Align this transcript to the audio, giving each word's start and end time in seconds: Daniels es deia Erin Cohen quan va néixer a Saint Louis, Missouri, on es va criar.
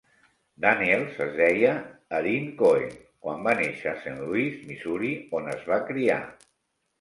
Daniels 0.63 1.17
es 1.25 1.35
deia 1.41 1.73
Erin 2.19 2.47
Cohen 2.61 2.95
quan 3.27 3.45
va 3.49 3.53
néixer 3.61 3.93
a 3.93 4.01
Saint 4.07 4.17
Louis, 4.23 4.57
Missouri, 4.71 5.13
on 5.43 5.53
es 5.55 5.63
va 5.69 5.79
criar. 5.93 6.19